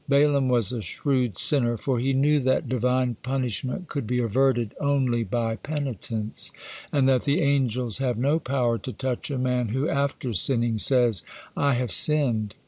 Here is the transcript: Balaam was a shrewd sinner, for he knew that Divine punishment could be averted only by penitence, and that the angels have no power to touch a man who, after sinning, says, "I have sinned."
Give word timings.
Balaam 0.09 0.49
was 0.49 0.71
a 0.71 0.81
shrewd 0.81 1.37
sinner, 1.37 1.77
for 1.77 1.99
he 1.99 2.11
knew 2.11 2.39
that 2.39 2.67
Divine 2.67 3.17
punishment 3.21 3.87
could 3.87 4.07
be 4.07 4.17
averted 4.17 4.73
only 4.79 5.23
by 5.23 5.57
penitence, 5.57 6.51
and 6.91 7.07
that 7.07 7.25
the 7.25 7.39
angels 7.39 7.99
have 7.99 8.17
no 8.17 8.39
power 8.39 8.79
to 8.79 8.93
touch 8.93 9.29
a 9.29 9.37
man 9.37 9.67
who, 9.67 9.87
after 9.87 10.33
sinning, 10.33 10.79
says, 10.79 11.21
"I 11.55 11.75
have 11.75 11.91
sinned." 11.91 12.55